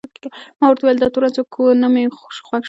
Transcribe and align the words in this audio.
ما 0.59 0.65
ورته 0.67 0.81
وویل: 0.83 0.99
دا 1.01 1.07
تورن 1.13 1.31
څوک 1.37 1.51
و؟ 1.57 1.65
نه 1.81 1.87
مې 1.93 2.03
خوښ 2.17 2.31
شو. 2.37 2.45